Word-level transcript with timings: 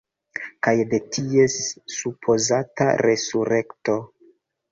Kaj 0.67 0.71
de 0.93 0.99
ties 1.17 1.57
supozata 1.97 2.87
resurekto. 3.09 3.99